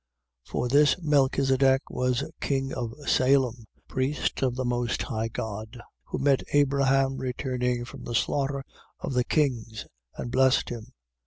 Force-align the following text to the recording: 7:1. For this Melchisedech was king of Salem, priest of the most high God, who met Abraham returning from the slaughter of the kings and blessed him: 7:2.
7:1. 0.47 0.51
For 0.51 0.67
this 0.67 0.95
Melchisedech 0.95 1.81
was 1.91 2.23
king 2.41 2.73
of 2.73 2.95
Salem, 3.05 3.65
priest 3.87 4.41
of 4.41 4.55
the 4.55 4.65
most 4.65 5.03
high 5.03 5.27
God, 5.27 5.79
who 6.05 6.17
met 6.17 6.41
Abraham 6.53 7.17
returning 7.17 7.85
from 7.85 8.05
the 8.05 8.15
slaughter 8.15 8.65
of 8.99 9.13
the 9.13 9.23
kings 9.23 9.85
and 10.17 10.31
blessed 10.31 10.69
him: 10.69 10.85
7:2. 10.85 10.85